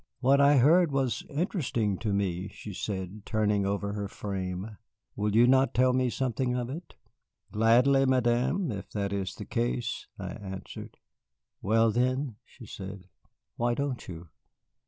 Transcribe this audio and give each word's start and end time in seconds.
"What 0.19 0.41
I 0.41 0.57
heard 0.57 0.91
was 0.91 1.21
interesting 1.29 1.99
to 1.99 2.11
me," 2.11 2.47
she 2.47 2.73
said, 2.73 3.23
turning 3.23 3.67
over 3.67 3.93
her 3.93 4.07
frame. 4.07 4.77
"Will 5.15 5.35
you 5.35 5.45
not 5.45 5.75
tell 5.75 5.93
me 5.93 6.09
something 6.09 6.55
of 6.55 6.71
it?" 6.71 6.95
"Gladly, 7.51 8.07
Madame, 8.07 8.71
if 8.71 8.89
that 8.93 9.13
is 9.13 9.35
the 9.35 9.45
case," 9.45 10.07
I 10.17 10.31
answered. 10.31 10.97
"Well, 11.61 11.91
then," 11.91 12.37
she 12.43 12.65
said, 12.65 13.09
"why 13.57 13.75
don't 13.75 14.07
you?" 14.07 14.29